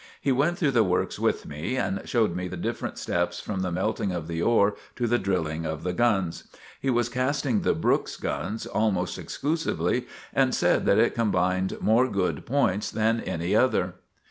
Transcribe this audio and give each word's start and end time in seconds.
He 0.19 0.31
went 0.31 0.57
through 0.57 0.71
the 0.71 0.83
works 0.83 1.19
with 1.19 1.45
me 1.45 1.75
and 1.77 2.01
showed 2.09 2.35
me 2.35 2.47
the 2.47 2.57
different 2.57 2.97
steps, 2.97 3.39
from 3.39 3.59
the 3.61 3.71
melting 3.71 4.11
of 4.11 4.27
the 4.27 4.41
ore 4.41 4.73
to 4.95 5.05
the 5.05 5.19
drilling 5.19 5.63
of 5.63 5.83
the 5.83 5.93
guns. 5.93 6.45
He 6.79 6.89
was 6.89 7.07
casting 7.07 7.61
the 7.61 7.75
Brooks 7.75 8.17
gun 8.17 8.57
almost 8.73 9.19
exclusively 9.19 10.07
and 10.33 10.55
said 10.55 10.87
that 10.87 10.97
it 10.97 11.13
combined 11.13 11.77
more 11.81 12.07
good 12.09 12.47
points 12.47 12.89
than 12.89 13.19
any 13.19 13.55
other. 13.55 13.93